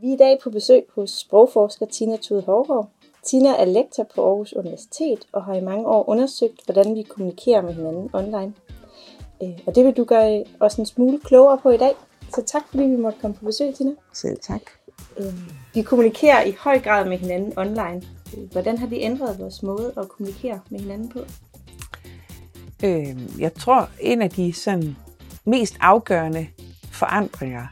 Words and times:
Vi 0.00 0.08
er 0.08 0.14
i 0.14 0.16
dag 0.16 0.38
på 0.42 0.50
besøg 0.50 0.84
hos 0.94 1.10
sprogforsker 1.10 1.86
Tina 1.86 2.16
Tude 2.16 2.42
Hårgaard. 2.42 2.88
Tina 3.24 3.48
er 3.48 3.64
lektor 3.64 4.06
på 4.14 4.28
Aarhus 4.28 4.52
Universitet 4.52 5.18
og 5.32 5.44
har 5.44 5.54
i 5.54 5.60
mange 5.60 5.86
år 5.86 6.08
undersøgt, 6.08 6.64
hvordan 6.64 6.94
vi 6.94 7.02
kommunikerer 7.02 7.62
med 7.62 7.74
hinanden 7.74 8.10
online. 8.12 8.54
Øh, 9.42 9.58
og 9.66 9.74
det 9.74 9.84
vil 9.84 9.96
du 9.96 10.04
gøre 10.04 10.44
os 10.60 10.74
en 10.74 10.86
smule 10.86 11.18
klogere 11.18 11.58
på 11.58 11.70
i 11.70 11.76
dag. 11.76 11.94
Så 12.34 12.42
tak 12.42 12.62
fordi 12.70 12.82
vi 12.82 12.96
måtte 12.96 13.18
komme 13.20 13.36
på 13.36 13.44
besøg, 13.44 13.74
Tina. 13.74 13.90
Selv 14.12 14.38
tak. 14.40 14.60
Øh, 15.16 15.34
vi 15.74 15.82
kommunikerer 15.82 16.42
i 16.42 16.54
høj 16.58 16.80
grad 16.80 17.08
med 17.08 17.18
hinanden 17.18 17.58
online. 17.58 18.02
Hvordan 18.52 18.78
har 18.78 18.86
det 18.86 18.98
ændret 19.00 19.38
vores 19.38 19.62
måde 19.62 19.92
at 19.96 20.08
kommunikere 20.08 20.60
med 20.70 20.80
hinanden 20.80 21.08
på? 21.08 21.18
Øh, 22.84 23.40
jeg 23.40 23.54
tror, 23.54 23.90
en 24.00 24.22
af 24.22 24.30
de 24.30 24.52
sådan, 24.52 24.96
mest 25.44 25.76
afgørende 25.80 26.46
forandringer, 26.92 27.66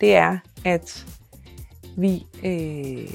det 0.00 0.14
er, 0.14 0.38
at 0.64 1.06
vi, 2.00 2.26
øh, 2.44 3.10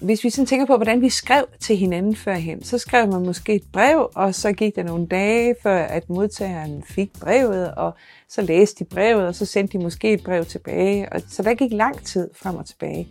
hvis 0.00 0.24
vi 0.24 0.30
sådan 0.30 0.46
tænker 0.46 0.66
på, 0.66 0.76
hvordan 0.76 1.00
vi 1.00 1.08
skrev 1.08 1.44
til 1.60 1.76
hinanden 1.76 2.16
førhen, 2.16 2.64
så 2.64 2.78
skrev 2.78 3.12
man 3.12 3.26
måske 3.26 3.54
et 3.54 3.64
brev, 3.72 4.10
og 4.14 4.34
så 4.34 4.52
gik 4.52 4.76
der 4.76 4.82
nogle 4.82 5.06
dage, 5.06 5.54
før 5.62 5.76
at 5.76 6.08
modtageren 6.10 6.82
fik 6.86 7.10
brevet, 7.20 7.74
og 7.74 7.94
så 8.28 8.42
læste 8.42 8.84
de 8.84 8.88
brevet, 8.88 9.26
og 9.26 9.34
så 9.34 9.46
sendte 9.46 9.78
de 9.78 9.82
måske 9.82 10.12
et 10.12 10.24
brev 10.24 10.44
tilbage. 10.44 11.12
Og, 11.12 11.20
så 11.28 11.42
der 11.42 11.54
gik 11.54 11.72
lang 11.72 12.04
tid 12.04 12.30
frem 12.34 12.56
og 12.56 12.66
tilbage. 12.66 13.08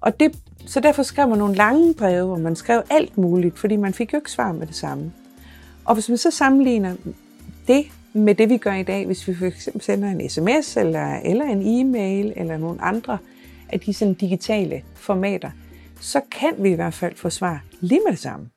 Og 0.00 0.20
det, 0.20 0.38
så 0.66 0.80
derfor 0.80 1.02
skrev 1.02 1.28
man 1.28 1.38
nogle 1.38 1.54
lange 1.54 1.94
breve, 1.94 2.26
hvor 2.26 2.38
man 2.38 2.56
skrev 2.56 2.82
alt 2.90 3.18
muligt, 3.18 3.58
fordi 3.58 3.76
man 3.76 3.94
fik 3.94 4.12
jo 4.12 4.18
ikke 4.18 4.30
svar 4.30 4.52
med 4.52 4.66
det 4.66 4.76
samme. 4.76 5.12
Og 5.84 5.94
hvis 5.94 6.08
man 6.08 6.18
så 6.18 6.30
sammenligner 6.30 6.96
det 7.68 7.84
med 8.12 8.34
det, 8.34 8.48
vi 8.48 8.56
gør 8.56 8.72
i 8.72 8.82
dag, 8.82 9.06
hvis 9.06 9.28
vi 9.28 9.34
for 9.34 9.46
eksempel 9.46 9.82
sender 9.82 10.08
en 10.08 10.30
sms 10.30 10.76
eller, 10.76 11.16
eller 11.24 11.44
en 11.44 11.62
e-mail 11.62 12.32
eller 12.36 12.56
nogle 12.56 12.82
andre 12.82 13.18
af 13.72 13.80
de 13.80 13.94
sådan 13.94 14.14
digitale 14.14 14.82
formater, 14.94 15.50
så 16.00 16.20
kan 16.30 16.52
vi 16.58 16.70
i 16.70 16.74
hvert 16.74 16.94
fald 16.94 17.16
få 17.16 17.30
svar 17.30 17.64
lige 17.80 18.00
med 18.06 18.12
det 18.12 18.20
samme. 18.20 18.48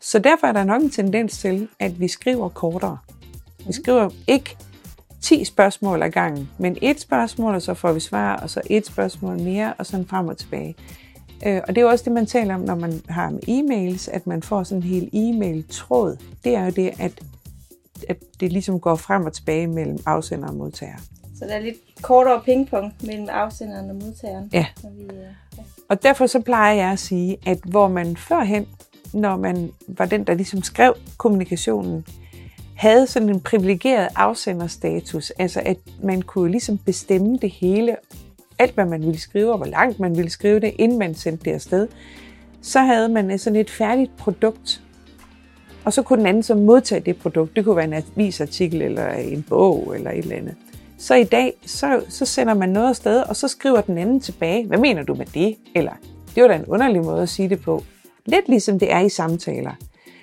Så 0.00 0.18
derfor 0.18 0.46
er 0.46 0.52
der 0.52 0.64
nok 0.64 0.82
en 0.82 0.90
tendens 0.90 1.38
til, 1.38 1.68
at 1.80 2.00
vi 2.00 2.08
skriver 2.08 2.48
kortere. 2.48 2.98
Vi 3.66 3.72
skriver 3.72 4.10
ikke 4.26 4.56
10 5.20 5.44
spørgsmål 5.44 6.02
ad 6.02 6.10
gangen, 6.10 6.50
men 6.58 6.76
et 6.82 7.00
spørgsmål, 7.00 7.54
og 7.54 7.62
så 7.62 7.74
får 7.74 7.92
vi 7.92 8.00
svar, 8.00 8.36
og 8.36 8.50
så 8.50 8.60
et 8.70 8.86
spørgsmål 8.86 9.40
mere, 9.40 9.74
og 9.78 9.86
sådan 9.86 10.06
frem 10.06 10.28
og 10.28 10.36
tilbage. 10.36 10.74
Øh, 11.46 11.60
og 11.68 11.68
det 11.68 11.78
er 11.78 11.82
jo 11.82 11.88
også 11.88 12.04
det, 12.04 12.12
man 12.12 12.26
taler 12.26 12.54
om, 12.54 12.60
når 12.60 12.74
man 12.74 13.00
har 13.08 13.30
med 13.30 13.40
e-mails, 13.48 14.10
at 14.14 14.26
man 14.26 14.42
får 14.42 14.62
sådan 14.62 14.82
en 14.82 14.88
hel 14.88 15.10
e-mail-tråd. 15.12 16.16
Det 16.44 16.54
er 16.54 16.64
jo 16.64 16.70
det, 16.70 16.90
at, 16.98 17.22
at 18.08 18.16
det 18.40 18.52
ligesom 18.52 18.80
går 18.80 18.94
frem 18.96 19.26
og 19.26 19.32
tilbage 19.32 19.66
mellem 19.66 19.98
afsender 20.06 20.48
og 20.48 20.54
modtager. 20.54 20.96
Så 21.38 21.44
der 21.44 21.54
er 21.54 21.60
lidt 21.60 21.76
kortere 22.02 22.40
pingpong 22.44 22.94
mellem 23.00 23.28
afsenderen 23.30 23.90
og 23.90 23.96
modtageren. 23.96 24.50
Ja. 24.52 24.66
vi, 24.96 25.02
øh, 25.02 25.08
ja. 25.56 25.62
Og 25.88 26.02
derfor 26.02 26.26
så 26.26 26.40
plejer 26.40 26.74
jeg 26.74 26.90
at 26.92 26.98
sige, 26.98 27.36
at 27.46 27.58
hvor 27.64 27.88
man 27.88 28.16
førhen, 28.16 28.66
når 29.12 29.36
man 29.36 29.72
var 29.88 30.06
den, 30.06 30.24
der 30.24 30.34
ligesom 30.34 30.62
skrev 30.62 30.94
kommunikationen, 31.18 32.06
havde 32.76 33.06
sådan 33.06 33.28
en 33.28 33.40
privilegeret 33.40 34.08
afsenderstatus, 34.16 35.30
altså 35.30 35.60
at 35.64 35.76
man 36.02 36.22
kunne 36.22 36.50
ligesom 36.50 36.78
bestemme 36.78 37.38
det 37.38 37.50
hele, 37.50 37.96
alt 38.58 38.74
hvad 38.74 38.84
man 38.84 39.00
ville 39.00 39.20
skrive, 39.20 39.52
og 39.52 39.56
hvor 39.56 39.66
langt 39.66 40.00
man 40.00 40.16
ville 40.16 40.30
skrive 40.30 40.60
det, 40.60 40.74
inden 40.78 40.98
man 40.98 41.14
sendte 41.14 41.44
det 41.44 41.50
afsted, 41.50 41.88
så 42.62 42.80
havde 42.80 43.08
man 43.08 43.38
sådan 43.38 43.60
et 43.60 43.70
færdigt 43.70 44.16
produkt, 44.16 44.82
og 45.84 45.92
så 45.92 46.02
kunne 46.02 46.18
den 46.18 46.26
anden 46.26 46.42
så 46.42 46.54
modtage 46.54 47.00
det 47.00 47.16
produkt. 47.16 47.56
Det 47.56 47.64
kunne 47.64 47.76
være 47.76 47.84
en 47.84 47.92
avisartikel, 47.92 48.82
eller 48.82 49.08
en 49.08 49.42
bog, 49.42 49.92
eller 49.96 50.10
et 50.10 50.18
eller 50.18 50.36
andet. 50.36 50.54
Så 51.04 51.14
i 51.14 51.24
dag, 51.24 51.52
så, 51.66 52.04
så 52.08 52.24
sender 52.24 52.54
man 52.54 52.68
noget 52.68 52.88
afsted, 52.88 53.22
og 53.22 53.36
så 53.36 53.48
skriver 53.48 53.80
den 53.80 53.98
anden 53.98 54.20
tilbage, 54.20 54.66
hvad 54.66 54.78
mener 54.78 55.02
du 55.02 55.14
med 55.14 55.26
det? 55.26 55.56
Eller, 55.74 55.92
det 56.34 56.42
var 56.42 56.48
da 56.48 56.54
en 56.54 56.66
underlig 56.66 57.02
måde 57.02 57.22
at 57.22 57.28
sige 57.28 57.48
det 57.48 57.60
på. 57.60 57.84
Lidt 58.26 58.48
ligesom 58.48 58.78
det 58.78 58.92
er 58.92 59.00
i 59.00 59.08
samtaler. 59.08 59.72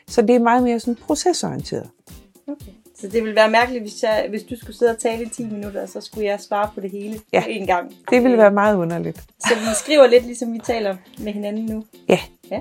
Så 0.08 0.22
det 0.22 0.36
er 0.36 0.40
meget 0.40 0.64
mere 0.64 0.80
sådan 0.80 0.96
procesorienteret. 0.96 1.90
Okay. 2.48 2.72
Så 2.96 3.08
det 3.08 3.24
ville 3.24 3.36
være 3.36 3.50
mærkeligt, 3.50 3.84
hvis, 3.84 4.04
jeg, 4.04 4.26
hvis 4.30 4.44
du 4.44 4.56
skulle 4.58 4.78
sidde 4.78 4.92
og 4.92 5.00
tale 5.00 5.24
i 5.24 5.30
10 5.30 5.46
minutter, 5.46 5.86
så 5.86 6.02
skulle 6.02 6.26
jeg 6.26 6.40
svare 6.40 6.70
på 6.76 6.82
det 6.82 6.92
hele 6.92 7.20
ja. 7.34 7.42
én 7.42 7.66
gang. 7.66 7.92
det 8.10 8.24
ville 8.24 8.38
være 8.38 8.52
meget 8.52 8.78
underligt. 8.78 9.18
Så 9.40 9.56
vi 9.56 9.76
skriver 9.76 10.08
lidt, 10.08 10.26
ligesom 10.26 10.54
vi 10.54 10.60
taler 10.60 10.96
med 11.20 11.34
hinanden 11.34 11.66
nu. 11.66 11.84
Ja. 12.10 12.20
ja. 12.52 12.60